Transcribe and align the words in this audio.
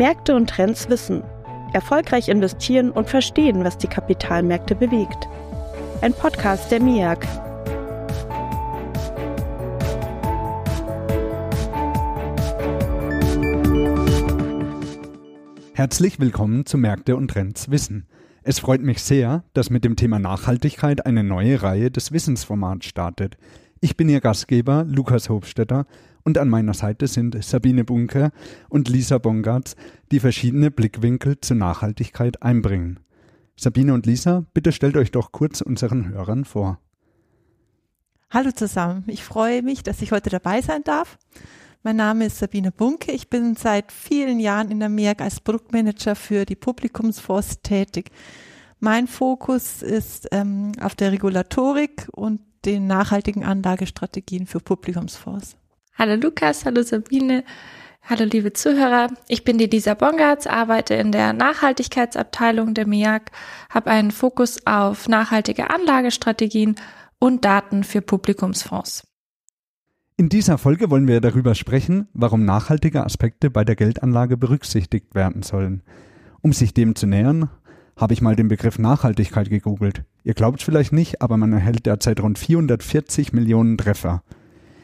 Märkte 0.00 0.34
und 0.34 0.48
Trends 0.48 0.88
wissen. 0.88 1.22
Erfolgreich 1.74 2.30
investieren 2.30 2.90
und 2.90 3.10
verstehen, 3.10 3.64
was 3.64 3.76
die 3.76 3.86
Kapitalmärkte 3.86 4.74
bewegt. 4.74 5.28
Ein 6.00 6.14
Podcast 6.14 6.70
der 6.70 6.80
MIAG. 6.80 7.18
Herzlich 15.74 16.18
willkommen 16.18 16.64
zu 16.64 16.78
Märkte 16.78 17.14
und 17.14 17.28
Trends 17.28 17.70
Wissen. 17.70 18.06
Es 18.42 18.58
freut 18.58 18.80
mich 18.80 19.02
sehr, 19.02 19.44
dass 19.52 19.68
mit 19.68 19.84
dem 19.84 19.96
Thema 19.96 20.18
Nachhaltigkeit 20.18 21.04
eine 21.04 21.22
neue 21.22 21.62
Reihe 21.62 21.90
des 21.90 22.10
Wissensformats 22.10 22.86
startet. 22.86 23.36
Ich 23.82 23.98
bin 23.98 24.08
Ihr 24.08 24.22
Gastgeber 24.22 24.86
Lukas 24.88 25.28
Hofstetter 25.28 25.84
und 26.24 26.38
an 26.38 26.48
meiner 26.48 26.74
Seite 26.74 27.06
sind 27.06 27.42
Sabine 27.42 27.84
Bunker 27.84 28.32
und 28.68 28.88
Lisa 28.88 29.18
Bongartz, 29.18 29.76
die 30.10 30.20
verschiedene 30.20 30.70
Blickwinkel 30.70 31.40
zur 31.40 31.56
Nachhaltigkeit 31.56 32.42
einbringen. 32.42 33.00
Sabine 33.56 33.94
und 33.94 34.06
Lisa, 34.06 34.44
bitte 34.54 34.72
stellt 34.72 34.96
euch 34.96 35.10
doch 35.10 35.32
kurz 35.32 35.60
unseren 35.60 36.08
Hörern 36.08 36.44
vor. 36.44 36.78
Hallo 38.30 38.52
zusammen, 38.52 39.04
ich 39.06 39.24
freue 39.24 39.62
mich, 39.62 39.82
dass 39.82 40.02
ich 40.02 40.12
heute 40.12 40.30
dabei 40.30 40.62
sein 40.62 40.84
darf. 40.84 41.18
Mein 41.82 41.96
Name 41.96 42.26
ist 42.26 42.38
Sabine 42.38 42.72
Bunke. 42.72 43.10
Ich 43.10 43.30
bin 43.30 43.54
seit 43.56 43.90
vielen 43.90 44.38
Jahren 44.38 44.70
in 44.70 44.80
der 44.80 44.90
MERG 44.90 45.22
als 45.22 45.40
Produktmanager 45.40 46.14
für 46.14 46.44
die 46.44 46.54
Publikumsfonds 46.54 47.62
tätig. 47.62 48.10
Mein 48.80 49.06
Fokus 49.06 49.82
ist 49.82 50.28
ähm, 50.30 50.72
auf 50.80 50.94
der 50.94 51.12
Regulatorik 51.12 52.08
und 52.12 52.40
den 52.66 52.86
nachhaltigen 52.86 53.44
Anlagestrategien 53.44 54.46
für 54.46 54.60
Publikumsfonds. 54.60 55.56
Hallo 56.00 56.14
Lukas, 56.14 56.64
hallo 56.64 56.82
Sabine, 56.82 57.44
hallo 58.08 58.24
liebe 58.24 58.54
Zuhörer. 58.54 59.08
Ich 59.28 59.44
bin 59.44 59.58
die 59.58 59.66
Lisa 59.66 59.92
Bongartz, 59.92 60.46
arbeite 60.46 60.94
in 60.94 61.12
der 61.12 61.34
Nachhaltigkeitsabteilung 61.34 62.72
der 62.72 62.86
MIAG, 62.86 63.30
habe 63.68 63.90
einen 63.90 64.10
Fokus 64.10 64.66
auf 64.66 65.08
nachhaltige 65.08 65.68
Anlagestrategien 65.68 66.76
und 67.18 67.44
Daten 67.44 67.84
für 67.84 68.00
Publikumsfonds. 68.00 69.06
In 70.16 70.30
dieser 70.30 70.56
Folge 70.56 70.88
wollen 70.88 71.06
wir 71.06 71.20
darüber 71.20 71.54
sprechen, 71.54 72.08
warum 72.14 72.46
nachhaltige 72.46 73.04
Aspekte 73.04 73.50
bei 73.50 73.66
der 73.66 73.76
Geldanlage 73.76 74.38
berücksichtigt 74.38 75.14
werden 75.14 75.42
sollen. 75.42 75.82
Um 76.40 76.54
sich 76.54 76.72
dem 76.72 76.94
zu 76.94 77.06
nähern, 77.06 77.50
habe 77.98 78.14
ich 78.14 78.22
mal 78.22 78.36
den 78.36 78.48
Begriff 78.48 78.78
Nachhaltigkeit 78.78 79.50
gegoogelt. 79.50 80.04
Ihr 80.24 80.32
glaubt 80.32 80.60
es 80.60 80.64
vielleicht 80.64 80.94
nicht, 80.94 81.20
aber 81.20 81.36
man 81.36 81.52
erhält 81.52 81.84
derzeit 81.84 82.20
rund 82.20 82.38
440 82.38 83.34
Millionen 83.34 83.76
Treffer. 83.76 84.22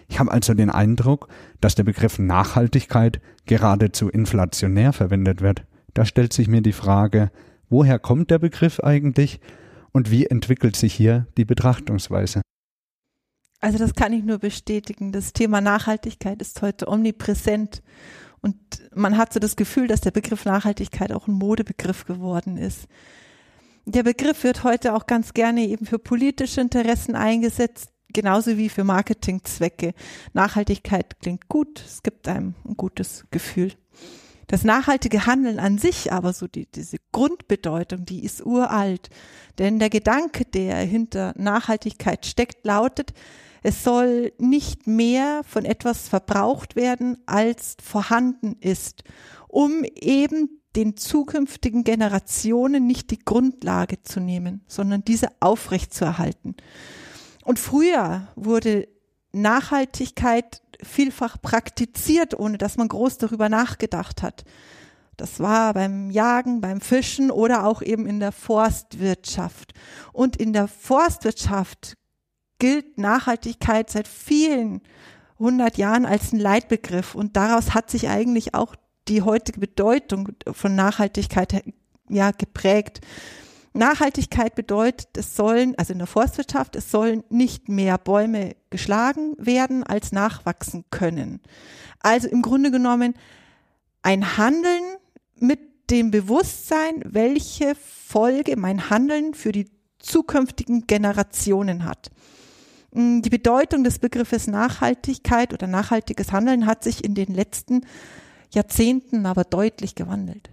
Ich 0.08 0.18
habe 0.20 0.30
also 0.30 0.54
den 0.54 0.70
Eindruck, 0.70 1.28
dass 1.60 1.74
der 1.74 1.84
Begriff 1.84 2.18
Nachhaltigkeit 2.18 3.20
geradezu 3.46 4.08
inflationär 4.08 4.92
verwendet 4.92 5.40
wird. 5.40 5.64
Da 5.94 6.04
stellt 6.04 6.32
sich 6.32 6.48
mir 6.48 6.62
die 6.62 6.72
Frage, 6.72 7.30
woher 7.68 7.98
kommt 7.98 8.30
der 8.30 8.38
Begriff 8.38 8.80
eigentlich 8.80 9.40
und 9.92 10.10
wie 10.10 10.26
entwickelt 10.26 10.76
sich 10.76 10.94
hier 10.94 11.26
die 11.36 11.44
Betrachtungsweise? 11.44 12.42
Also 13.60 13.78
das 13.78 13.94
kann 13.94 14.12
ich 14.12 14.22
nur 14.22 14.38
bestätigen. 14.38 15.12
Das 15.12 15.32
Thema 15.32 15.60
Nachhaltigkeit 15.60 16.40
ist 16.42 16.60
heute 16.62 16.88
omnipräsent 16.88 17.82
und 18.42 18.56
man 18.94 19.16
hat 19.16 19.32
so 19.32 19.40
das 19.40 19.56
Gefühl, 19.56 19.88
dass 19.88 20.02
der 20.02 20.10
Begriff 20.10 20.44
Nachhaltigkeit 20.44 21.12
auch 21.12 21.26
ein 21.26 21.34
Modebegriff 21.34 22.04
geworden 22.04 22.58
ist. 22.58 22.86
Der 23.86 24.02
Begriff 24.02 24.44
wird 24.44 24.64
heute 24.64 24.94
auch 24.94 25.06
ganz 25.06 25.32
gerne 25.32 25.62
eben 25.62 25.86
für 25.86 25.98
politische 25.98 26.60
Interessen 26.60 27.14
eingesetzt, 27.14 27.90
genauso 28.16 28.56
wie 28.56 28.70
für 28.70 28.82
Marketingzwecke. 28.82 29.92
Nachhaltigkeit 30.32 31.20
klingt 31.20 31.48
gut, 31.48 31.82
es 31.84 32.02
gibt 32.02 32.26
einem 32.26 32.54
ein 32.66 32.74
gutes 32.74 33.26
Gefühl. 33.30 33.72
Das 34.46 34.64
nachhaltige 34.64 35.26
Handeln 35.26 35.58
an 35.58 35.76
sich, 35.76 36.12
aber 36.12 36.32
so 36.32 36.46
die, 36.46 36.66
diese 36.66 36.96
Grundbedeutung, 37.12 38.06
die 38.06 38.24
ist 38.24 38.44
uralt. 38.46 39.10
Denn 39.58 39.78
der 39.78 39.90
Gedanke, 39.90 40.46
der 40.46 40.78
hinter 40.78 41.34
Nachhaltigkeit 41.36 42.24
steckt, 42.24 42.64
lautet, 42.64 43.12
es 43.62 43.84
soll 43.84 44.32
nicht 44.38 44.86
mehr 44.86 45.42
von 45.46 45.66
etwas 45.66 46.08
verbraucht 46.08 46.74
werden, 46.74 47.18
als 47.26 47.76
vorhanden 47.82 48.56
ist, 48.60 49.04
um 49.48 49.84
eben 49.94 50.62
den 50.74 50.96
zukünftigen 50.96 51.84
Generationen 51.84 52.86
nicht 52.86 53.10
die 53.10 53.18
Grundlage 53.18 54.02
zu 54.04 54.20
nehmen, 54.20 54.62
sondern 54.68 55.04
diese 55.04 55.28
aufrechtzuerhalten. 55.40 56.54
Und 57.46 57.60
früher 57.60 58.26
wurde 58.34 58.88
Nachhaltigkeit 59.30 60.62
vielfach 60.82 61.40
praktiziert, 61.40 62.36
ohne 62.36 62.58
dass 62.58 62.76
man 62.76 62.88
groß 62.88 63.18
darüber 63.18 63.48
nachgedacht 63.48 64.20
hat. 64.20 64.44
Das 65.16 65.38
war 65.38 65.72
beim 65.72 66.10
Jagen, 66.10 66.60
beim 66.60 66.80
Fischen 66.80 67.30
oder 67.30 67.64
auch 67.64 67.82
eben 67.82 68.04
in 68.04 68.18
der 68.18 68.32
Forstwirtschaft. 68.32 69.74
Und 70.12 70.36
in 70.36 70.52
der 70.52 70.66
Forstwirtschaft 70.66 71.94
gilt 72.58 72.98
Nachhaltigkeit 72.98 73.90
seit 73.90 74.08
vielen 74.08 74.82
hundert 75.38 75.78
Jahren 75.78 76.04
als 76.04 76.32
ein 76.32 76.40
Leitbegriff 76.40 77.14
und 77.14 77.36
daraus 77.36 77.74
hat 77.74 77.90
sich 77.90 78.08
eigentlich 78.08 78.54
auch 78.54 78.74
die 79.06 79.22
heutige 79.22 79.60
Bedeutung 79.60 80.30
von 80.50 80.74
Nachhaltigkeit 80.74 81.62
ja 82.08 82.32
geprägt. 82.32 83.02
Nachhaltigkeit 83.76 84.54
bedeutet, 84.54 85.16
es 85.16 85.36
sollen, 85.36 85.74
also 85.76 85.92
in 85.92 85.98
der 85.98 86.06
Forstwirtschaft, 86.06 86.76
es 86.76 86.90
sollen 86.90 87.22
nicht 87.28 87.68
mehr 87.68 87.98
Bäume 87.98 88.56
geschlagen 88.70 89.34
werden, 89.38 89.82
als 89.82 90.12
nachwachsen 90.12 90.84
können. 90.90 91.40
Also 92.00 92.28
im 92.28 92.42
Grunde 92.42 92.70
genommen 92.70 93.14
ein 94.02 94.36
Handeln 94.36 94.82
mit 95.38 95.60
dem 95.90 96.10
Bewusstsein, 96.10 97.02
welche 97.04 97.74
Folge 97.74 98.56
mein 98.56 98.90
Handeln 98.90 99.34
für 99.34 99.52
die 99.52 99.68
zukünftigen 99.98 100.86
Generationen 100.86 101.84
hat. 101.84 102.10
Mm, 102.92 103.20
die 103.20 103.30
Bedeutung 103.30 103.84
des 103.84 103.98
Begriffes 103.98 104.46
Nachhaltigkeit 104.46 105.52
oder 105.52 105.66
nachhaltiges 105.66 106.32
Handeln 106.32 106.66
hat 106.66 106.82
sich 106.82 107.04
in 107.04 107.14
den 107.14 107.34
letzten 107.34 107.82
Jahrzehnten 108.52 109.26
aber 109.26 109.44
deutlich 109.44 109.94
gewandelt. 109.94 110.50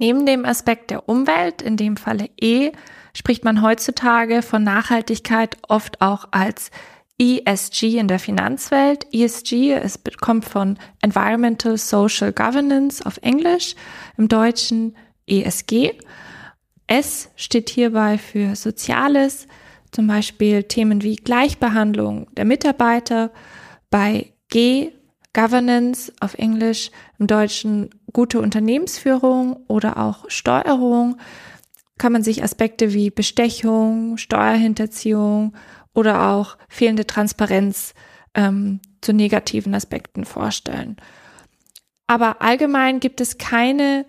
Neben 0.00 0.24
dem 0.24 0.46
Aspekt 0.46 0.90
der 0.90 1.10
Umwelt, 1.10 1.60
in 1.60 1.76
dem 1.76 1.98
Falle 1.98 2.30
E, 2.40 2.72
spricht 3.14 3.44
man 3.44 3.60
heutzutage 3.60 4.40
von 4.40 4.64
Nachhaltigkeit 4.64 5.58
oft 5.68 6.00
auch 6.00 6.28
als 6.30 6.70
ESG 7.18 7.98
in 7.98 8.08
der 8.08 8.18
Finanzwelt. 8.18 9.06
ESG 9.12 9.72
es 9.72 10.00
kommt 10.22 10.46
von 10.46 10.78
Environmental 11.02 11.76
Social 11.76 12.32
Governance 12.32 13.04
auf 13.04 13.18
Englisch, 13.18 13.74
im 14.16 14.28
Deutschen 14.28 14.96
ESG. 15.26 15.92
S 16.86 17.28
steht 17.36 17.68
hierbei 17.68 18.16
für 18.16 18.56
Soziales, 18.56 19.48
zum 19.92 20.06
Beispiel 20.06 20.62
Themen 20.62 21.02
wie 21.02 21.16
Gleichbehandlung 21.16 22.26
der 22.36 22.46
Mitarbeiter, 22.46 23.30
bei 23.90 24.32
G 24.48 24.92
Governance 25.32 26.12
auf 26.20 26.34
Englisch, 26.34 26.90
im 27.18 27.26
Deutschen 27.26 27.90
gute 28.12 28.40
Unternehmensführung 28.40 29.64
oder 29.68 29.98
auch 29.98 30.24
Steuerung, 30.28 31.16
kann 31.98 32.12
man 32.12 32.22
sich 32.22 32.42
Aspekte 32.42 32.92
wie 32.94 33.10
Bestechung, 33.10 34.16
Steuerhinterziehung 34.16 35.54
oder 35.94 36.30
auch 36.30 36.56
fehlende 36.68 37.06
Transparenz 37.06 37.94
ähm, 38.34 38.80
zu 39.00 39.12
negativen 39.12 39.74
Aspekten 39.74 40.24
vorstellen. 40.24 40.96
Aber 42.06 42.42
allgemein 42.42 43.00
gibt 43.00 43.20
es 43.20 43.38
keine 43.38 44.06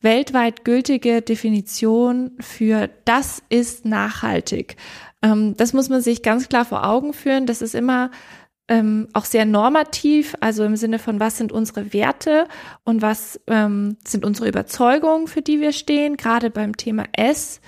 weltweit 0.00 0.64
gültige 0.64 1.22
Definition 1.22 2.32
für 2.38 2.88
das 3.04 3.42
ist 3.48 3.84
nachhaltig. 3.84 4.76
Ähm, 5.22 5.56
das 5.56 5.72
muss 5.72 5.88
man 5.88 6.02
sich 6.02 6.22
ganz 6.22 6.48
klar 6.48 6.64
vor 6.64 6.86
Augen 6.86 7.12
führen. 7.12 7.46
Das 7.46 7.62
ist 7.62 7.74
immer 7.74 8.10
ähm, 8.68 9.08
auch 9.12 9.26
sehr 9.26 9.44
normativ, 9.44 10.34
also 10.40 10.64
im 10.64 10.76
Sinne 10.76 10.98
von, 10.98 11.20
was 11.20 11.36
sind 11.36 11.52
unsere 11.52 11.92
Werte 11.92 12.48
und 12.84 13.02
was 13.02 13.40
ähm, 13.46 13.98
sind 14.06 14.24
unsere 14.24 14.48
Überzeugungen, 14.48 15.26
für 15.26 15.42
die 15.42 15.60
wir 15.60 15.72
stehen, 15.72 16.16
gerade 16.16 16.50
beim 16.50 16.76
Thema 16.76 17.04
S. 17.12 17.60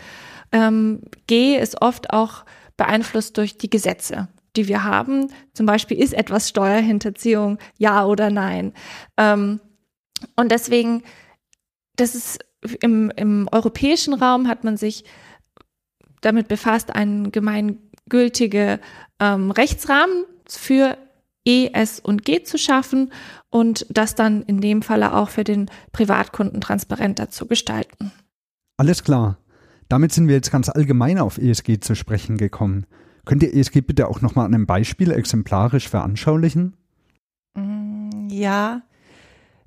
Ähm, 0.53 1.03
G 1.27 1.59
ist 1.59 1.83
oft 1.83 2.11
auch 2.11 2.45
beeinflusst 2.77 3.37
durch 3.37 3.59
die 3.59 3.69
Gesetze, 3.69 4.29
die 4.57 4.69
wir 4.69 4.85
haben. 4.85 5.29
Zum 5.53 5.67
Beispiel 5.67 6.01
ist 6.01 6.15
etwas 6.15 6.49
Steuerhinterziehung, 6.49 7.59
ja 7.77 8.07
oder 8.07 8.31
nein. 8.31 8.73
Ähm, 9.19 9.61
und 10.35 10.51
deswegen, 10.51 11.03
das 11.97 12.15
ist 12.15 12.39
im, 12.81 13.11
im 13.17 13.49
europäischen 13.53 14.15
Raum 14.15 14.49
hat 14.49 14.65
man 14.65 14.79
sich 14.79 15.05
damit 16.23 16.49
befasst, 16.49 16.95
einen 16.95 17.33
gemeingültige 17.33 18.81
ähm, 19.21 19.51
Rechtsrahmen 19.51 20.25
für 20.49 20.97
E, 21.47 21.71
S 21.73 22.01
und 22.01 22.25
G 22.25 22.43
zu 22.43 22.59
schaffen 22.59 23.13
und 23.51 23.87
das 23.89 24.15
dann 24.15 24.43
in 24.43 24.61
dem 24.61 24.83
Falle 24.83 25.15
auch 25.15 25.29
für 25.29 25.45
den 25.45 25.71
Privatkunden 25.93 26.61
transparenter 26.61 27.31
zu 27.31 27.47
gestalten. 27.47 28.13
Alles 28.77 29.05
klar. 29.05 29.39
Damit 29.89 30.13
sind 30.13 30.27
wir 30.27 30.35
jetzt 30.35 30.51
ganz 30.51 30.69
allgemein 30.69 31.19
auf 31.19 31.39
ESG 31.39 31.79
zu 31.79 31.95
sprechen 31.95 32.37
gekommen. 32.37 32.87
Könnt 33.25 33.43
ihr 33.43 33.55
ESG 33.55 33.81
bitte 33.81 34.09
auch 34.09 34.21
nochmal 34.21 34.47
an 34.47 34.55
einem 34.55 34.67
Beispiel 34.67 35.13
exemplarisch 35.13 35.89
veranschaulichen? 35.89 36.75
Mm, 37.55 38.29
ja, 38.29 38.83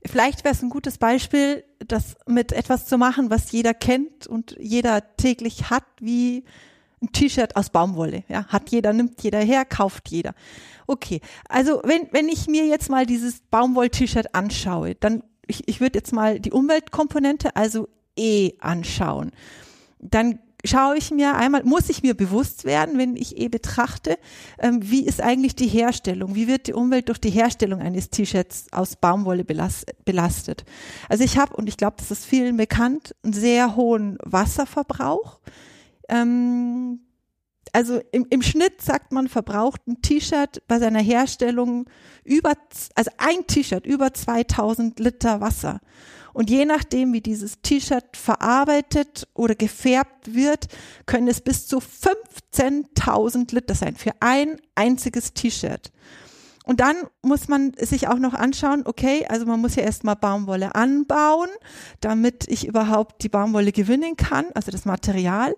Vielleicht 0.06 0.44
wäre 0.44 0.56
es 0.56 0.64
ein 0.64 0.70
gutes 0.70 0.98
Beispiel, 0.98 1.64
das 1.86 2.16
mit 2.26 2.52
etwas 2.52 2.86
zu 2.86 2.98
machen, 2.98 3.30
was 3.30 3.52
jeder 3.52 3.74
kennt 3.74 4.28
und 4.28 4.56
jeder 4.60 5.16
täglich 5.18 5.70
hat, 5.70 5.84
wie 6.00 6.46
ein 7.01 7.12
T-Shirt 7.12 7.56
aus 7.56 7.69
Baumwolle. 7.69 8.24
Ja, 8.28 8.46
hat 8.48 8.69
jeder, 8.69 8.94
nimmt 8.94 9.22
jeder 9.22 9.40
her, 9.40 9.66
kauft 9.66 10.10
jeder. 10.10 10.34
Okay, 10.88 11.22
also 11.48 11.81
wenn, 11.84 12.07
wenn 12.12 12.30
ich 12.30 12.48
mir 12.48 12.66
jetzt 12.66 12.90
mal 12.90 13.06
dieses 13.06 13.42
Baumwoll-T-Shirt 13.51 14.34
anschaue, 14.34 14.96
dann, 14.96 15.24
ich, 15.48 15.68
ich 15.68 15.81
würde 15.81 16.00
jetzt 16.00 16.13
mal 16.13 16.40
die 16.40 16.51
Umweltkomponente, 16.51 17.56
also 17.56 17.88
E 18.16 18.54
anschauen. 18.60 19.31
Dann 20.00 20.40
schaue 20.66 20.98
ich 20.98 21.12
mir 21.12 21.36
einmal, 21.36 21.63
muss 21.63 21.90
ich 21.90 22.04
mir 22.04 22.16
bewusst 22.16 22.66
werden, 22.66 22.98
wenn 22.98 23.16
ich 23.16 23.38
eh 23.38 23.48
betrachte, 23.48 24.18
ähm, 24.60 24.80
wie 24.81 25.06
ist 25.06 25.22
eigentlich 25.22 25.56
die 25.56 25.68
Herstellung? 25.68 26.36
Wie 26.36 26.48
wird 26.48 26.68
die 26.68 26.74
Umwelt 26.74 27.07
durch 27.07 27.19
die 27.19 27.30
Herstellung 27.30 27.81
eines 27.81 28.10
T-Shirts 28.10 28.68
aus 28.72 28.95
Baumwolle 28.95 29.45
belastet? 29.45 30.66
Also 31.07 31.24
ich 31.24 31.38
habe, 31.38 31.56
und 31.56 31.68
ich 31.68 31.78
glaube, 31.78 31.95
das 31.98 32.12
ist 32.12 32.25
vielen 32.25 32.57
bekannt, 32.57 33.16
einen 33.24 33.34
sehr 33.34 33.75
hohen 33.75 34.18
Wasserverbrauch. 34.24 35.40
Ähm, 36.10 37.00
also 37.72 38.02
im, 38.12 38.26
im 38.30 38.42
Schnitt 38.42 38.82
sagt 38.82 39.12
man, 39.12 39.28
verbraucht 39.28 39.88
ein 39.88 40.02
T-Shirt 40.02 40.64
bei 40.68 40.80
seiner 40.80 41.02
Herstellung 41.02 41.86
über, 42.24 42.54
also 42.96 43.12
ein 43.18 43.46
T-Shirt 43.48 43.86
über 43.86 44.14
2000 44.14 45.00
Liter 45.00 45.42
Wasser. 45.42 45.80
Und 46.34 46.50
je 46.50 46.66
nachdem, 46.66 47.14
wie 47.14 47.22
dieses 47.22 47.62
T-Shirt 47.62 48.16
verarbeitet 48.16 49.28
oder 49.34 49.56
gefärbt 49.56 50.34
wird, 50.34 50.68
können 51.06 51.28
es 51.28 51.42
bis 51.42 51.68
zu 51.68 51.80
15.000 51.80 53.54
Liter 53.54 53.76
sein 53.76 53.96
für 53.96 54.14
ein 54.20 54.60
einziges 54.76 55.34
T-Shirt. 55.34 55.92
Und 56.69 56.81
dann 56.81 56.98
muss 57.24 57.48
man 57.48 57.74
sich 57.80 58.07
auch 58.07 58.19
noch 58.19 58.36
anschauen, 58.36 58.83
okay, 58.86 59.25
also 59.27 59.48
man 59.48 59.60
muss 59.60 59.74
ja 59.74 59.81
erstmal 59.81 60.16
Baumwolle 60.16 60.75
anbauen, 60.75 61.50
damit 62.00 62.48
ich 62.48 62.68
überhaupt 62.68 63.24
die 63.24 63.27
Baumwolle 63.27 63.71
gewinnen 63.71 64.18
kann, 64.18 64.45
also 64.54 64.69
das 64.69 64.86
Material. 64.86 65.56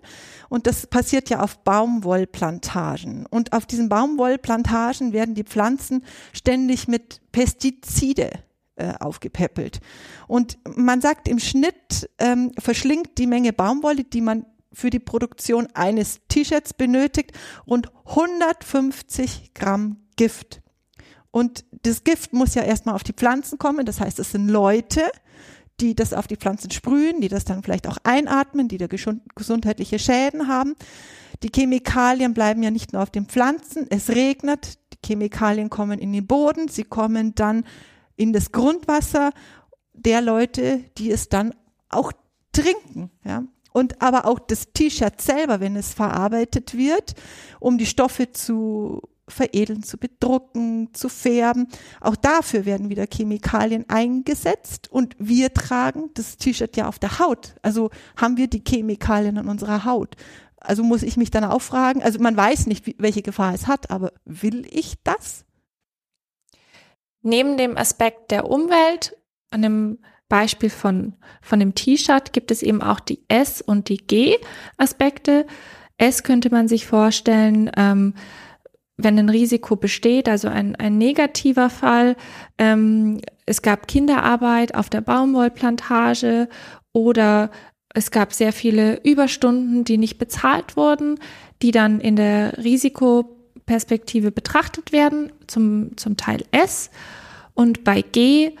Und 0.48 0.66
das 0.66 0.86
passiert 0.86 1.28
ja 1.28 1.40
auf 1.40 1.58
Baumwollplantagen. 1.64 3.26
Und 3.26 3.52
auf 3.52 3.66
diesen 3.66 3.90
Baumwollplantagen 3.90 5.12
werden 5.12 5.34
die 5.34 5.44
Pflanzen 5.44 6.02
ständig 6.32 6.88
mit 6.88 7.20
Pestizide 7.30 8.30
äh, 8.76 8.94
aufgepäppelt. 8.98 9.80
Und 10.28 10.56
man 10.64 11.02
sagt, 11.02 11.28
im 11.28 11.40
Schnitt 11.40 12.08
ähm, 12.20 12.52
verschlingt 12.58 13.18
die 13.18 13.26
Menge 13.26 13.52
Baumwolle, 13.52 14.04
die 14.04 14.22
man 14.22 14.46
für 14.72 14.88
die 14.88 14.98
Produktion 14.98 15.68
eines 15.74 16.20
T-Shirts 16.28 16.72
benötigt, 16.72 17.32
rund 17.66 17.92
150 18.06 19.52
Gramm 19.52 19.98
Gift. 20.16 20.62
Und 21.32 21.64
das 21.82 22.04
Gift 22.04 22.32
muss 22.32 22.54
ja 22.54 22.62
erstmal 22.62 22.94
auf 22.94 23.02
die 23.02 23.14
Pflanzen 23.14 23.58
kommen. 23.58 23.84
Das 23.84 24.00
heißt, 24.00 24.20
es 24.20 24.30
sind 24.30 24.48
Leute, 24.48 25.02
die 25.80 25.96
das 25.96 26.12
auf 26.12 26.28
die 26.28 26.36
Pflanzen 26.36 26.70
sprühen, 26.70 27.20
die 27.20 27.28
das 27.28 27.44
dann 27.44 27.62
vielleicht 27.62 27.88
auch 27.88 27.98
einatmen, 28.04 28.68
die 28.68 28.78
da 28.78 28.86
gesundheitliche 28.86 29.98
Schäden 29.98 30.46
haben. 30.46 30.76
Die 31.42 31.50
Chemikalien 31.52 32.34
bleiben 32.34 32.62
ja 32.62 32.70
nicht 32.70 32.92
nur 32.92 33.02
auf 33.02 33.10
den 33.10 33.26
Pflanzen. 33.26 33.86
Es 33.90 34.10
regnet, 34.10 34.78
die 34.92 34.98
Chemikalien 35.04 35.70
kommen 35.70 35.98
in 35.98 36.12
den 36.12 36.26
Boden, 36.26 36.68
sie 36.68 36.84
kommen 36.84 37.34
dann 37.34 37.64
in 38.16 38.32
das 38.32 38.52
Grundwasser 38.52 39.32
der 39.94 40.20
Leute, 40.20 40.84
die 40.98 41.10
es 41.10 41.28
dann 41.28 41.54
auch 41.88 42.12
trinken, 42.52 43.10
ja. 43.24 43.44
Und 43.72 44.02
aber 44.02 44.26
auch 44.26 44.38
das 44.38 44.74
T-Shirt 44.74 45.18
selber, 45.22 45.60
wenn 45.60 45.76
es 45.76 45.94
verarbeitet 45.94 46.76
wird, 46.76 47.14
um 47.58 47.78
die 47.78 47.86
Stoffe 47.86 48.30
zu 48.30 49.00
veredeln, 49.32 49.82
zu 49.82 49.98
bedrucken, 49.98 50.92
zu 50.92 51.08
färben. 51.08 51.68
Auch 52.00 52.16
dafür 52.16 52.64
werden 52.64 52.90
wieder 52.90 53.06
Chemikalien 53.12 53.88
eingesetzt 53.88 54.90
und 54.90 55.16
wir 55.18 55.52
tragen 55.52 56.10
das 56.14 56.36
T-Shirt 56.36 56.76
ja 56.76 56.88
auf 56.88 56.98
der 56.98 57.18
Haut. 57.18 57.54
Also 57.62 57.90
haben 58.16 58.36
wir 58.36 58.48
die 58.48 58.62
Chemikalien 58.66 59.38
an 59.38 59.48
unserer 59.48 59.84
Haut. 59.84 60.16
Also 60.58 60.84
muss 60.84 61.02
ich 61.02 61.16
mich 61.16 61.30
dann 61.30 61.44
auch 61.44 61.62
fragen, 61.62 62.02
also 62.02 62.20
man 62.20 62.36
weiß 62.36 62.66
nicht, 62.66 62.94
welche 62.98 63.22
Gefahr 63.22 63.54
es 63.54 63.66
hat, 63.66 63.90
aber 63.90 64.12
will 64.24 64.66
ich 64.70 64.94
das? 65.02 65.44
Neben 67.22 67.56
dem 67.56 67.76
Aspekt 67.76 68.30
der 68.30 68.48
Umwelt, 68.48 69.16
an 69.50 69.62
dem 69.62 69.98
Beispiel 70.28 70.70
von, 70.70 71.14
von 71.40 71.60
dem 71.60 71.74
T-Shirt, 71.74 72.32
gibt 72.32 72.50
es 72.50 72.62
eben 72.62 72.82
auch 72.82 73.00
die 73.00 73.24
S- 73.28 73.60
und 73.60 73.88
die 73.88 73.98
G-Aspekte. 73.98 75.46
S 75.98 76.22
könnte 76.22 76.50
man 76.50 76.68
sich 76.68 76.86
vorstellen, 76.86 77.70
ähm, 77.76 78.14
wenn 79.04 79.18
ein 79.18 79.28
Risiko 79.28 79.76
besteht, 79.76 80.28
also 80.28 80.48
ein, 80.48 80.76
ein 80.76 80.98
negativer 80.98 81.70
Fall, 81.70 82.16
ähm, 82.58 83.20
es 83.46 83.62
gab 83.62 83.88
Kinderarbeit 83.88 84.74
auf 84.74 84.88
der 84.88 85.00
Baumwollplantage 85.00 86.48
oder 86.92 87.50
es 87.94 88.10
gab 88.10 88.32
sehr 88.32 88.52
viele 88.52 89.00
Überstunden, 89.02 89.84
die 89.84 89.98
nicht 89.98 90.18
bezahlt 90.18 90.76
wurden, 90.76 91.18
die 91.60 91.70
dann 91.70 92.00
in 92.00 92.16
der 92.16 92.56
Risikoperspektive 92.58 94.30
betrachtet 94.30 94.92
werden, 94.92 95.32
zum, 95.46 95.96
zum 95.96 96.16
Teil 96.16 96.44
S. 96.50 96.90
Und 97.54 97.84
bei 97.84 98.02
G, 98.02 98.52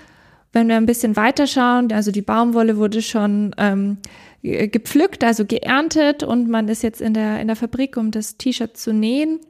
wenn 0.52 0.68
wir 0.68 0.76
ein 0.76 0.86
bisschen 0.86 1.16
weiter 1.16 1.46
schauen, 1.46 1.90
also 1.92 2.10
die 2.10 2.22
Baumwolle 2.22 2.76
wurde 2.76 3.00
schon 3.00 3.54
ähm, 3.56 3.98
gepflückt, 4.42 5.24
also 5.24 5.46
geerntet 5.46 6.22
und 6.22 6.48
man 6.48 6.68
ist 6.68 6.82
jetzt 6.82 7.00
in 7.00 7.14
der, 7.14 7.40
in 7.40 7.46
der 7.46 7.56
Fabrik, 7.56 7.96
um 7.96 8.10
das 8.10 8.36
T-Shirt 8.36 8.76
zu 8.76 8.92
nähen. 8.92 9.40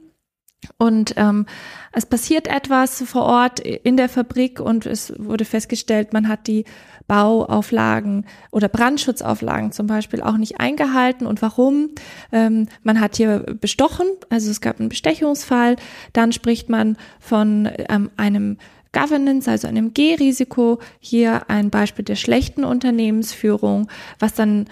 Und 0.77 1.13
ähm, 1.17 1.45
es 1.91 2.05
passiert 2.05 2.47
etwas 2.47 3.03
vor 3.03 3.23
Ort 3.23 3.59
in 3.59 3.97
der 3.97 4.09
Fabrik 4.09 4.59
und 4.59 4.85
es 4.85 5.13
wurde 5.17 5.45
festgestellt, 5.45 6.13
man 6.13 6.27
hat 6.27 6.47
die 6.47 6.65
Bauauflagen 7.07 8.25
oder 8.51 8.69
Brandschutzauflagen 8.69 9.71
zum 9.71 9.87
Beispiel 9.87 10.21
auch 10.21 10.37
nicht 10.37 10.59
eingehalten. 10.59 11.27
Und 11.27 11.41
warum? 11.41 11.89
Ähm, 12.31 12.67
man 12.83 12.99
hat 12.99 13.17
hier 13.17 13.39
bestochen, 13.39 14.07
also 14.29 14.49
es 14.49 14.61
gab 14.61 14.79
einen 14.79 14.89
Bestechungsfall. 14.89 15.75
Dann 16.13 16.31
spricht 16.31 16.69
man 16.69 16.97
von 17.19 17.69
ähm, 17.89 18.09
einem 18.17 18.57
Governance, 18.93 19.49
also 19.49 19.67
einem 19.67 19.93
G-Risiko. 19.93 20.79
Hier 20.99 21.49
ein 21.49 21.69
Beispiel 21.69 22.05
der 22.05 22.15
schlechten 22.15 22.63
Unternehmensführung, 22.63 23.89
was 24.19 24.33
dann 24.33 24.67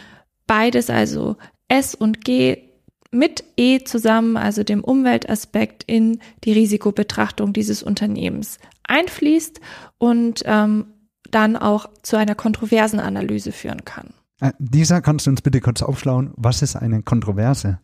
beides, 0.48 0.90
also 0.90 1.38
S 1.68 1.96
und 1.96 2.24
G 2.24 2.71
mit 3.12 3.44
E 3.58 3.84
zusammen, 3.84 4.38
also 4.38 4.64
dem 4.64 4.84
Umweltaspekt, 4.84 5.84
in 5.86 6.20
die 6.44 6.54
Risikobetrachtung 6.54 7.54
dieses 7.54 7.84
Unternehmens 7.84 8.58
einfließt 8.84 9.60
und 9.98 10.44
ähm, 10.46 10.86
dann 11.30 11.56
auch 11.56 11.90
zu 12.04 12.18
einer 12.18 12.36
kontroversen 12.36 13.00
Analyse 13.00 13.52
führen 13.52 13.86
kann. 13.86 14.14
Äh, 14.40 14.52
Lisa, 14.60 15.02
kannst 15.02 15.28
du 15.28 15.32
uns 15.32 15.42
bitte 15.42 15.62
kurz 15.62 15.82
aufschlauen, 15.82 16.34
was 16.36 16.62
ist 16.62 16.76
eine 16.76 17.04
Kontroverse? 17.04 17.80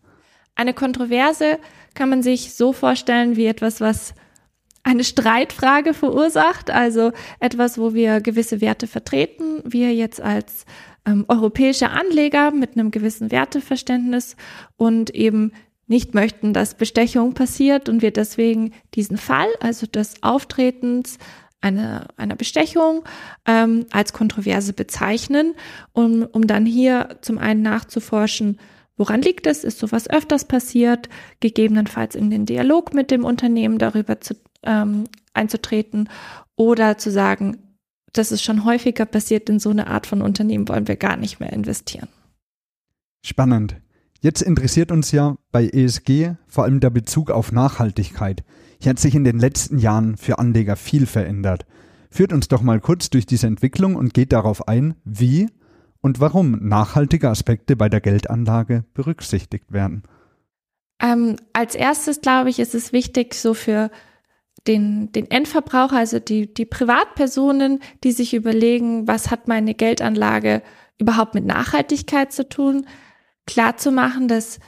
Eine 0.56 0.74
Kontroverse 0.74 1.60
kann 1.94 2.10
man 2.10 2.24
sich 2.24 2.56
so 2.56 2.74
vorstellen 2.74 3.36
wie 3.36 3.46
etwas, 3.46 3.80
was 3.80 4.16
eine 4.88 5.03
Streitfrage 5.03 5.94
verursacht, 5.94 6.72
also 6.72 7.12
etwas, 7.41 7.77
wo 7.77 7.94
wir 7.94 8.22
gewisse 8.22 8.62
Werte 8.62 8.88
vertreten, 8.88 9.62
wir 9.65 9.94
jetzt 9.94 10.22
als 10.22 10.65
ähm, 11.06 11.25
europäische 11.27 11.89
Anleger 11.89 12.51
mit 12.51 12.77
einem 12.77 12.89
gewissen 12.89 13.29
Werteverständnis 13.29 14.38
und 14.77 15.10
eben 15.10 15.51
nicht 15.88 16.13
möchten, 16.13 16.53
dass 16.53 16.75
Bestechung 16.75 17.34
passiert 17.34 17.89
und 17.89 18.01
wir 18.01 18.12
deswegen 18.12 18.72
diesen 18.96 19.17
Fall, 19.17 19.48
also 19.60 19.88
des 19.88 20.24
Auftretens 20.24 21.17
einer, 21.60 22.08
einer 22.15 22.38
Bestechung, 22.38 23.03
ähm, 23.46 23.88
als 23.91 24.13
Kontroverse 24.13 24.72
bezeichnen, 24.72 25.53
um, 25.91 26.25
um 26.32 26.48
dann 26.48 26.65
hier 26.65 27.17
zum 27.22 27.39
einen 27.39 27.62
nachzuforschen, 27.62 28.58
woran 28.96 29.22
liegt 29.22 29.48
es, 29.48 29.63
ist 29.63 29.79
sowas 29.79 30.10
öfters 30.10 30.46
passiert, 30.46 31.10
gegebenenfalls 31.39 32.15
in 32.15 32.29
den 32.29 32.46
Dialog 32.46 32.94
mit 32.94 33.12
dem 33.12 33.24
Unternehmen 33.24 33.77
darüber 33.77 34.20
zu, 34.22 34.36
ähm, 34.68 35.06
einzutreten 35.34 36.10
oder 36.56 36.98
zu 36.98 37.10
sagen, 37.10 37.58
das 38.14 38.32
ist 38.32 38.44
schon 38.44 38.66
häufiger 38.66 39.06
passiert, 39.06 39.50
in 39.50 39.60
so 39.60 39.70
eine 39.70 39.88
Art 39.88 40.08
von 40.08 40.22
Unternehmen 40.22 40.68
wollen 40.68 40.88
wir 40.88 40.96
gar 40.96 41.18
nicht 41.18 41.40
mehr 41.40 41.54
investieren. 41.54 42.08
Spannend. 43.24 43.78
Jetzt 44.22 44.42
interessiert 44.42 44.92
uns 44.92 45.12
ja 45.12 45.38
bei 45.52 45.68
ESG 45.68 46.36
vor 46.48 46.64
allem 46.64 46.80
der 46.80 46.90
Bezug 46.90 47.30
auf 47.30 47.52
Nachhaltigkeit. 47.52 48.44
Hier 48.82 48.92
hat 48.92 49.00
sich 49.00 49.16
in 49.16 49.24
den 49.24 49.40
letzten 49.40 49.78
Jahren 49.78 50.18
für 50.18 50.40
Anleger 50.40 50.76
viel 50.76 51.06
verändert. 51.06 51.66
Führt 52.10 52.34
uns 52.34 52.48
doch 52.48 52.62
mal 52.62 52.80
kurz 52.80 53.10
durch 53.10 53.26
diese 53.26 53.48
Entwicklung 53.48 53.96
und 53.96 54.14
geht 54.14 54.34
darauf 54.34 54.68
ein, 54.68 54.96
wie 55.04 55.48
und 56.02 56.20
warum 56.20 56.68
nachhaltige 56.68 57.30
Aspekte 57.30 57.76
bei 57.76 57.90
der 57.90 58.02
Geldanlage 58.02 58.86
berücksichtigt 58.94 59.72
werden. 59.72 60.04
Ähm, 61.00 61.36
als 61.54 61.76
erstes, 61.76 62.22
glaube 62.22 62.50
ich, 62.50 62.60
ist 62.60 62.74
es 62.74 62.92
wichtig, 62.94 63.36
so 63.36 63.54
für 63.54 63.92
den, 64.66 65.12
den 65.12 65.30
Endverbraucher, 65.30 65.98
also 65.98 66.20
die, 66.20 66.54
die 66.54 66.66
Privatpersonen, 66.66 67.80
die 68.04 68.12
sich 68.12 68.34
überlegen, 68.34 69.08
was 69.08 69.30
hat 69.30 69.48
meine 69.48 69.74
Geldanlage 69.74 70.62
überhaupt 70.98 71.36
mit 71.36 71.46
Nachhaltigkeit 71.46 72.32
zu 72.32 72.48
tun, 72.48 72.88
klar 73.46 73.78
zu 73.78 73.92
machen, 73.92 74.28
dass 74.28 74.60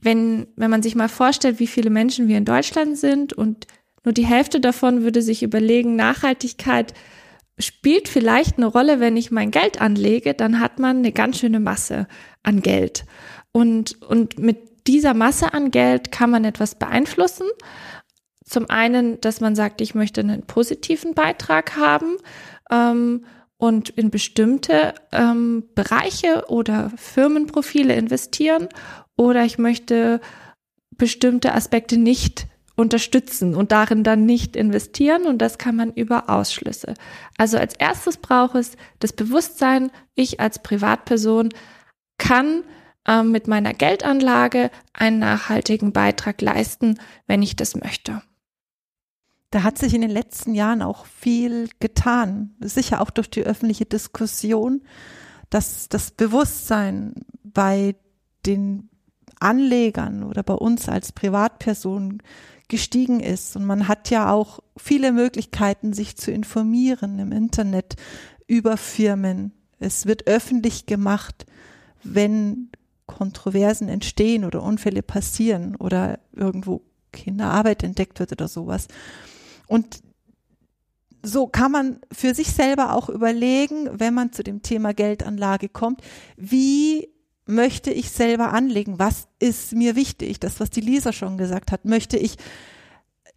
wenn, 0.00 0.46
wenn 0.56 0.70
man 0.70 0.82
sich 0.82 0.94
mal 0.94 1.08
vorstellt, 1.08 1.60
wie 1.60 1.66
viele 1.66 1.90
Menschen 1.90 2.28
wir 2.28 2.38
in 2.38 2.44
Deutschland 2.44 2.98
sind 2.98 3.32
und 3.32 3.66
nur 4.04 4.12
die 4.12 4.26
Hälfte 4.26 4.60
davon 4.60 5.02
würde 5.02 5.22
sich 5.22 5.42
überlegen, 5.42 5.96
Nachhaltigkeit 5.96 6.92
spielt 7.58 8.08
vielleicht 8.08 8.58
eine 8.58 8.66
Rolle, 8.66 9.00
wenn 9.00 9.16
ich 9.16 9.30
mein 9.30 9.50
Geld 9.50 9.80
anlege, 9.80 10.34
dann 10.34 10.60
hat 10.60 10.78
man 10.78 10.98
eine 10.98 11.12
ganz 11.12 11.38
schöne 11.38 11.60
Masse 11.60 12.06
an 12.42 12.60
Geld. 12.60 13.04
Und, 13.52 14.02
und 14.02 14.38
mit 14.38 14.86
dieser 14.86 15.14
Masse 15.14 15.54
an 15.54 15.70
Geld 15.70 16.12
kann 16.12 16.30
man 16.30 16.44
etwas 16.44 16.74
beeinflussen. 16.74 17.46
Zum 18.54 18.70
einen, 18.70 19.20
dass 19.20 19.40
man 19.40 19.56
sagt, 19.56 19.80
ich 19.80 19.96
möchte 19.96 20.20
einen 20.20 20.46
positiven 20.46 21.12
Beitrag 21.12 21.74
haben 21.74 22.18
ähm, 22.70 23.24
und 23.56 23.88
in 23.88 24.10
bestimmte 24.10 24.94
ähm, 25.10 25.64
Bereiche 25.74 26.44
oder 26.46 26.92
Firmenprofile 26.94 27.96
investieren 27.96 28.68
oder 29.16 29.44
ich 29.44 29.58
möchte 29.58 30.20
bestimmte 30.92 31.52
Aspekte 31.52 31.98
nicht 31.98 32.46
unterstützen 32.76 33.56
und 33.56 33.72
darin 33.72 34.04
dann 34.04 34.24
nicht 34.24 34.54
investieren 34.54 35.26
und 35.26 35.38
das 35.38 35.58
kann 35.58 35.74
man 35.74 35.92
über 35.92 36.30
Ausschlüsse. 36.30 36.94
Also 37.36 37.58
als 37.58 37.74
erstes 37.74 38.18
braucht 38.18 38.54
es 38.54 38.76
das 39.00 39.12
Bewusstsein, 39.12 39.90
ich 40.14 40.38
als 40.38 40.60
Privatperson 40.60 41.48
kann 42.18 42.62
äh, 43.08 43.24
mit 43.24 43.48
meiner 43.48 43.74
Geldanlage 43.74 44.70
einen 44.92 45.18
nachhaltigen 45.18 45.92
Beitrag 45.92 46.40
leisten, 46.40 47.00
wenn 47.26 47.42
ich 47.42 47.56
das 47.56 47.74
möchte. 47.74 48.22
Da 49.54 49.62
hat 49.62 49.78
sich 49.78 49.94
in 49.94 50.00
den 50.00 50.10
letzten 50.10 50.52
Jahren 50.52 50.82
auch 50.82 51.06
viel 51.06 51.68
getan, 51.78 52.56
sicher 52.58 53.00
auch 53.00 53.10
durch 53.10 53.30
die 53.30 53.44
öffentliche 53.44 53.84
Diskussion, 53.84 54.82
dass 55.48 55.88
das 55.88 56.10
Bewusstsein 56.10 57.14
bei 57.44 57.94
den 58.46 58.88
Anlegern 59.38 60.24
oder 60.24 60.42
bei 60.42 60.54
uns 60.54 60.88
als 60.88 61.12
Privatpersonen 61.12 62.20
gestiegen 62.66 63.20
ist. 63.20 63.54
Und 63.54 63.64
man 63.64 63.86
hat 63.86 64.10
ja 64.10 64.32
auch 64.32 64.58
viele 64.76 65.12
Möglichkeiten, 65.12 65.92
sich 65.92 66.16
zu 66.16 66.32
informieren 66.32 67.20
im 67.20 67.30
Internet 67.30 67.94
über 68.48 68.76
Firmen. 68.76 69.52
Es 69.78 70.04
wird 70.04 70.26
öffentlich 70.26 70.86
gemacht, 70.86 71.46
wenn 72.02 72.70
Kontroversen 73.06 73.88
entstehen 73.88 74.44
oder 74.44 74.64
Unfälle 74.64 75.04
passieren 75.04 75.76
oder 75.76 76.18
irgendwo 76.32 76.82
Kinderarbeit 77.12 77.84
entdeckt 77.84 78.18
wird 78.18 78.32
oder 78.32 78.48
sowas. 78.48 78.88
Und 79.66 80.00
so 81.22 81.46
kann 81.46 81.72
man 81.72 82.00
für 82.12 82.34
sich 82.34 82.52
selber 82.52 82.92
auch 82.92 83.08
überlegen, 83.08 83.88
wenn 83.98 84.14
man 84.14 84.32
zu 84.32 84.42
dem 84.42 84.62
Thema 84.62 84.92
Geldanlage 84.92 85.68
kommt, 85.68 86.02
wie 86.36 87.08
möchte 87.46 87.90
ich 87.90 88.10
selber 88.10 88.52
anlegen? 88.52 88.98
Was 88.98 89.28
ist 89.38 89.72
mir 89.72 89.96
wichtig? 89.96 90.40
Das, 90.40 90.60
was 90.60 90.70
die 90.70 90.80
Lisa 90.80 91.12
schon 91.12 91.38
gesagt 91.38 91.72
hat. 91.72 91.84
Möchte 91.84 92.16
ich, 92.16 92.36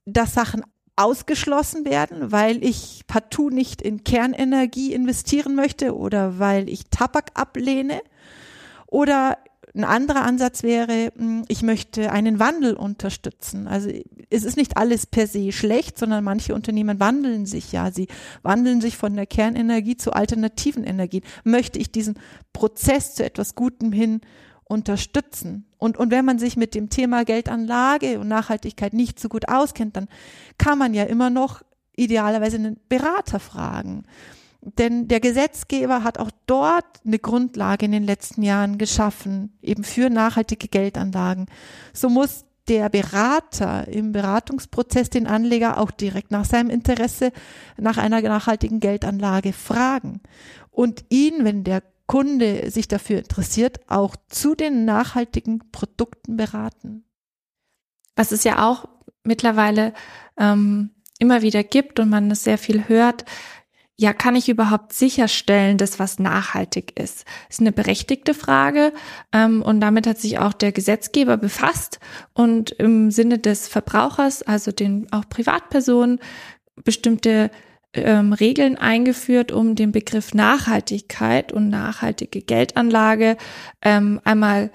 dass 0.05 0.34
Sachen 0.34 0.63
ausgeschlossen 0.96 1.86
werden, 1.86 2.31
weil 2.31 2.63
ich 2.63 3.03
partout 3.07 3.50
nicht 3.50 3.81
in 3.81 4.03
Kernenergie 4.03 4.93
investieren 4.93 5.55
möchte 5.55 5.96
oder 5.96 6.39
weil 6.39 6.69
ich 6.69 6.89
Tabak 6.89 7.31
ablehne? 7.36 8.01
Oder 8.88 9.38
ein 9.77 9.84
anderer 9.84 10.24
Ansatz 10.24 10.63
wäre, 10.63 11.12
hm, 11.15 11.46
ich 11.48 11.62
möchte 11.62 12.12
einen 12.12 12.39
Wandel 12.39 12.74
unterstützen. 12.74 13.67
Also 13.67 13.89
es 14.29 14.43
ist 14.43 14.57
nicht 14.57 14.75
alles 14.75 15.05
per 15.05 15.27
se 15.27 15.51
schlecht, 15.51 15.98
sondern 15.98 16.24
manche 16.24 16.55
Unternehmen 16.55 17.00
wandeln 17.00 17.46
sich 17.46 17.72
ja. 17.72 17.91
Sie 17.91 18.07
wandeln 18.41 18.81
sich 18.81 18.98
von 18.98 19.15
der 19.15 19.27
Kernenergie 19.27 19.96
zu 19.96 20.13
alternativen 20.13 20.84
Energien. 20.84 21.24
Möchte 21.43 21.79
ich 21.79 21.91
diesen 21.91 22.19
Prozess 22.53 23.15
zu 23.15 23.24
etwas 23.24 23.55
Gutem 23.55 23.91
hin 23.91 24.22
unterstützen? 24.63 25.67
Und, 25.77 25.98
und 25.98 26.12
wenn 26.12 26.25
man 26.25 26.39
sich 26.39 26.57
mit 26.57 26.74
dem 26.74 26.89
Thema 26.89 27.24
Geldanlage 27.24 28.19
und 28.19 28.27
Nachhaltigkeit 28.27 28.93
nicht 28.93 29.19
so 29.19 29.29
gut 29.29 29.48
auskennt, 29.48 29.96
dann 29.96 30.07
kann 30.57 30.79
man 30.79 30.93
ja 30.93 31.03
immer 31.03 31.29
noch 31.29 31.62
idealerweise 31.96 32.57
einen 32.57 32.79
Berater 32.89 33.39
fragen. 33.39 34.03
Denn 34.75 35.07
der 35.07 35.19
Gesetzgeber 35.19 36.03
hat 36.03 36.17
auch 36.17 36.31
dort 36.45 36.86
eine 37.05 37.19
Grundlage 37.19 37.86
in 37.86 37.91
den 37.93 38.03
letzten 38.03 38.43
Jahren 38.43 38.77
geschaffen, 38.77 39.57
eben 39.62 39.83
für 39.83 40.09
nachhaltige 40.09 40.67
Geldanlagen. 40.67 41.45
So 41.93 42.09
muss 42.09 42.45
der 42.67 42.89
Berater 42.89 43.88
im 43.88 44.12
Beratungsprozess 44.12 45.09
den 45.09 45.25
Anleger 45.25 45.79
auch 45.79 45.91
direkt 45.91 46.31
nach 46.31 46.43
seinem 46.43 46.69
Interesse 46.69 47.31
nach 47.77 47.97
einer 47.97 48.21
nachhaltigen 48.21 48.81
Geldanlage 48.81 49.53
fragen 49.53 50.19
und 50.69 51.05
ihn, 51.09 51.45
wenn 51.45 51.63
der 51.63 51.81
Kunde 52.05 52.69
sich 52.69 52.88
dafür 52.88 53.19
interessiert, 53.19 53.79
auch 53.88 54.15
zu 54.27 54.55
den 54.55 54.86
nachhaltigen 54.86 55.71
Produkten 55.71 56.38
beraten. 56.38 57.05
Was 58.15 58.31
es 58.31 58.43
ja 58.43 58.67
auch 58.67 58.86
mittlerweile 59.24 59.93
ähm, 60.38 60.91
immer 61.19 61.41
wieder 61.41 61.63
gibt 61.63 62.00
und 62.00 62.09
man 62.09 62.31
es 62.31 62.43
sehr 62.43 62.57
viel 62.57 62.88
hört, 62.88 63.25
ja, 63.99 64.13
kann 64.13 64.35
ich 64.35 64.47
überhaupt 64.47 64.93
sicherstellen, 64.93 65.79
dass 65.79 65.97
was 65.97 66.19
nachhaltig 66.19 66.99
ist? 66.99 67.25
Ist 67.49 67.61
eine 67.61 67.71
berechtigte 67.71 68.35
Frage 68.35 68.93
ähm, 69.33 69.63
und 69.63 69.81
damit 69.81 70.05
hat 70.05 70.19
sich 70.19 70.37
auch 70.37 70.53
der 70.53 70.71
Gesetzgeber 70.71 71.35
befasst 71.37 71.99
und 72.33 72.69
im 72.71 73.09
Sinne 73.09 73.39
des 73.39 73.67
Verbrauchers, 73.67 74.43
also 74.43 74.71
den 74.71 75.11
auch 75.11 75.27
Privatpersonen, 75.27 76.19
bestimmte 76.83 77.49
ähm, 77.93 78.33
Regeln 78.33 78.77
eingeführt, 78.77 79.51
um 79.51 79.73
den 79.73 79.91
Begriff 79.91 80.35
Nachhaltigkeit 80.35 81.51
und 81.51 81.69
nachhaltige 81.69 82.43
Geldanlage 82.43 83.35
ähm, 83.81 84.21
einmal 84.23 84.69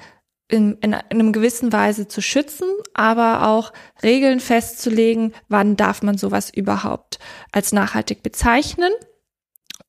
in, 0.49 0.73
in, 0.81 0.93
in 0.93 0.95
einem 0.95 1.33
gewissen 1.33 1.73
Weise 1.73 2.09
zu 2.09 2.21
schützen, 2.21 2.69
aber 2.93 3.47
auch 3.47 3.73
Regeln 4.03 4.41
festzulegen, 4.41 5.33
wann 5.49 5.77
darf 5.77 6.03
man 6.03 6.19
sowas 6.19 6.51
überhaupt 6.51 7.21
als 7.53 7.73
nachhaltig 7.73 8.25
bezeichnen. 8.25 8.93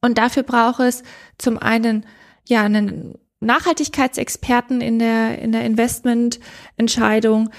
Und 0.04 0.18
dafür 0.18 0.44
braucht 0.44 0.82
es 0.82 1.02
zum 1.38 1.58
einen 1.58 2.06
ja 2.48 2.64
einen 2.64 3.16
Nachhaltigkeitsexperten 3.40 4.82
in 4.82 5.00
der 5.00 5.40
in 5.40 5.54
der 5.54 5.64
Investmententscheidung, 5.66 7.50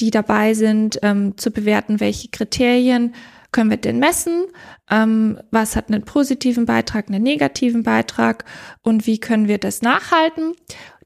die 0.00 0.10
dabei 0.10 0.54
sind, 0.54 0.98
ähm, 1.02 1.38
zu 1.38 1.52
bewerten, 1.52 2.00
welche 2.00 2.28
Kriterien 2.28 3.14
können 3.52 3.70
wir 3.70 3.76
denn 3.76 4.00
messen, 4.00 4.46
ähm, 4.90 5.38
was 5.52 5.76
hat 5.76 5.88
einen 5.88 6.04
positiven 6.04 6.66
Beitrag, 6.66 7.08
einen 7.08 7.22
negativen 7.22 7.84
Beitrag 7.84 8.46
und 8.82 9.06
wie 9.06 9.20
können 9.20 9.46
wir 9.46 9.58
das 9.58 9.82
nachhalten. 9.82 10.54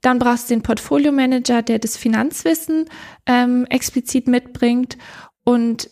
Dann 0.00 0.19
brauchst 0.19 0.49
du 0.49 0.55
den 0.55 0.62
Portfolio 0.62 1.12
Manager, 1.12 1.61
der 1.61 1.79
das 1.79 1.99
Finanzwissen 1.99 2.87
ähm, 3.26 3.67
explizit 3.69 4.29
mitbringt 4.29 4.97
und 5.45 5.91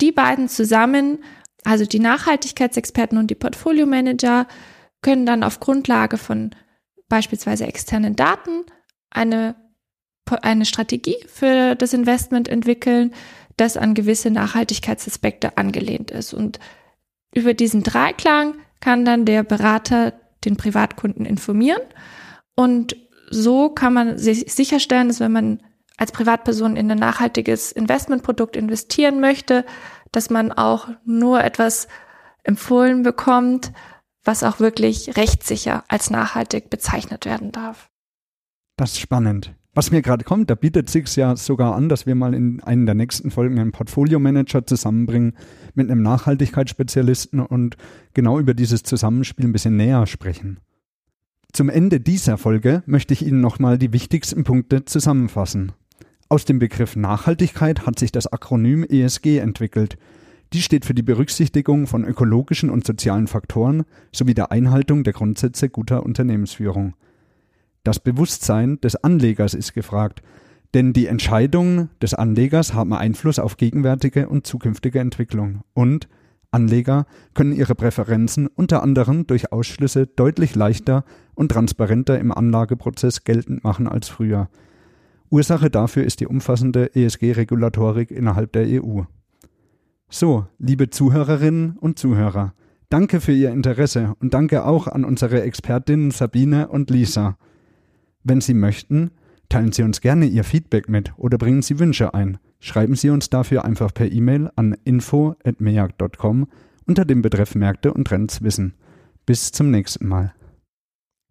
die 0.00 0.12
beiden 0.12 0.48
zusammen 0.48 1.24
also 1.64 1.86
die 1.86 1.98
Nachhaltigkeitsexperten 1.98 3.18
und 3.18 3.30
die 3.30 3.34
Portfolio-Manager 3.34 4.46
können 5.02 5.26
dann 5.26 5.42
auf 5.42 5.60
Grundlage 5.60 6.18
von 6.18 6.50
beispielsweise 7.08 7.66
externen 7.66 8.16
Daten 8.16 8.64
eine, 9.10 9.56
eine 10.42 10.64
Strategie 10.66 11.16
für 11.26 11.74
das 11.74 11.92
Investment 11.92 12.48
entwickeln, 12.48 13.14
das 13.56 13.76
an 13.76 13.94
gewisse 13.94 14.30
Nachhaltigkeitsaspekte 14.30 15.56
angelehnt 15.56 16.10
ist. 16.10 16.34
Und 16.34 16.58
über 17.34 17.54
diesen 17.54 17.82
Dreiklang 17.82 18.54
kann 18.80 19.04
dann 19.04 19.24
der 19.24 19.42
Berater 19.42 20.12
den 20.44 20.56
Privatkunden 20.56 21.24
informieren. 21.24 21.82
Und 22.54 22.96
so 23.30 23.70
kann 23.70 23.94
man 23.94 24.18
sich 24.18 24.52
sicherstellen, 24.52 25.08
dass 25.08 25.20
wenn 25.20 25.32
man 25.32 25.62
als 25.96 26.12
Privatperson 26.12 26.76
in 26.76 26.90
ein 26.90 26.98
nachhaltiges 26.98 27.72
Investmentprodukt 27.72 28.56
investieren 28.56 29.20
möchte, 29.20 29.64
dass 30.16 30.30
man 30.30 30.52
auch 30.52 30.88
nur 31.04 31.42
etwas 31.42 31.88
empfohlen 32.42 33.02
bekommt, 33.02 33.72
was 34.24 34.42
auch 34.42 34.60
wirklich 34.60 35.16
rechtssicher 35.16 35.84
als 35.88 36.10
nachhaltig 36.10 36.70
bezeichnet 36.70 37.26
werden 37.26 37.52
darf. 37.52 37.90
Das 38.76 38.92
ist 38.92 39.00
spannend. 39.00 39.54
Was 39.74 39.90
mir 39.90 40.02
gerade 40.02 40.24
kommt, 40.24 40.50
da 40.50 40.54
bietet 40.54 40.88
sich 40.88 41.16
ja 41.16 41.34
sogar 41.34 41.74
an, 41.74 41.88
dass 41.88 42.06
wir 42.06 42.14
mal 42.14 42.32
in 42.32 42.62
einen 42.62 42.86
der 42.86 42.94
nächsten 42.94 43.32
Folgen 43.32 43.58
einen 43.58 43.72
Portfolio-Manager 43.72 44.64
zusammenbringen 44.66 45.36
mit 45.74 45.90
einem 45.90 46.02
Nachhaltigkeitsspezialisten 46.02 47.40
und 47.40 47.76
genau 48.14 48.38
über 48.38 48.54
dieses 48.54 48.84
Zusammenspiel 48.84 49.46
ein 49.46 49.52
bisschen 49.52 49.76
näher 49.76 50.06
sprechen. 50.06 50.60
Zum 51.52 51.68
Ende 51.68 52.00
dieser 52.00 52.38
Folge 52.38 52.84
möchte 52.86 53.14
ich 53.14 53.26
Ihnen 53.26 53.40
nochmal 53.40 53.78
die 53.78 53.92
wichtigsten 53.92 54.44
Punkte 54.44 54.84
zusammenfassen. 54.84 55.72
Aus 56.34 56.44
dem 56.44 56.58
Begriff 56.58 56.96
Nachhaltigkeit 56.96 57.86
hat 57.86 57.96
sich 57.96 58.10
das 58.10 58.26
Akronym 58.26 58.82
ESG 58.82 59.38
entwickelt. 59.38 59.96
Die 60.52 60.62
steht 60.62 60.84
für 60.84 60.92
die 60.92 61.04
Berücksichtigung 61.04 61.86
von 61.86 62.04
ökologischen 62.04 62.70
und 62.70 62.84
sozialen 62.84 63.28
Faktoren 63.28 63.84
sowie 64.10 64.34
der 64.34 64.50
Einhaltung 64.50 65.04
der 65.04 65.12
Grundsätze 65.12 65.68
guter 65.68 66.02
Unternehmensführung. 66.02 66.94
Das 67.84 68.00
Bewusstsein 68.00 68.80
des 68.80 68.96
Anlegers 68.96 69.54
ist 69.54 69.74
gefragt, 69.74 70.24
denn 70.74 70.92
die 70.92 71.06
Entscheidungen 71.06 71.90
des 72.02 72.14
Anlegers 72.14 72.74
haben 72.74 72.94
Einfluss 72.94 73.38
auf 73.38 73.56
gegenwärtige 73.56 74.28
und 74.28 74.44
zukünftige 74.44 74.98
Entwicklung 74.98 75.60
und 75.72 76.08
Anleger 76.50 77.06
können 77.34 77.52
ihre 77.52 77.76
Präferenzen 77.76 78.48
unter 78.48 78.82
anderem 78.82 79.28
durch 79.28 79.52
Ausschlüsse 79.52 80.08
deutlich 80.08 80.56
leichter 80.56 81.04
und 81.36 81.52
transparenter 81.52 82.18
im 82.18 82.32
Anlageprozess 82.32 83.22
geltend 83.22 83.62
machen 83.62 83.86
als 83.86 84.08
früher. 84.08 84.48
Ursache 85.30 85.70
dafür 85.70 86.04
ist 86.04 86.20
die 86.20 86.26
umfassende 86.26 86.94
ESG-Regulatorik 86.94 88.10
innerhalb 88.10 88.52
der 88.52 88.66
EU. 88.82 89.02
So, 90.08 90.46
liebe 90.58 90.90
Zuhörerinnen 90.90 91.76
und 91.78 91.98
Zuhörer, 91.98 92.54
Danke 92.94 93.20
für 93.20 93.32
Ihr 93.32 93.50
Interesse 93.50 94.14
und 94.20 94.34
danke 94.34 94.64
auch 94.64 94.86
an 94.86 95.04
unsere 95.04 95.42
Expertinnen 95.42 96.12
Sabine 96.12 96.68
und 96.68 96.90
Lisa. 96.90 97.36
Wenn 98.22 98.40
Sie 98.40 98.54
möchten, 98.54 99.10
teilen 99.48 99.72
Sie 99.72 99.82
uns 99.82 100.00
gerne 100.00 100.26
Ihr 100.26 100.44
Feedback 100.44 100.88
mit 100.88 101.12
oder 101.16 101.36
bringen 101.36 101.62
Sie 101.62 101.80
Wünsche 101.80 102.14
ein. 102.14 102.38
Schreiben 102.60 102.94
Sie 102.94 103.10
uns 103.10 103.30
dafür 103.30 103.64
einfach 103.64 103.92
per 103.92 104.12
E-Mail 104.12 104.48
an 104.54 104.76
info.meag.com 104.84 106.46
unter 106.86 107.04
dem 107.04 107.20
Betreff 107.20 107.56
Märkte 107.56 107.92
und 107.92 108.06
Trends 108.06 108.42
wissen. 108.42 108.74
Bis 109.26 109.50
zum 109.50 109.72
nächsten 109.72 110.06
Mal. 110.06 110.32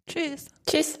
Tschüss. 0.06 0.48
Tschüss. 0.66 1.00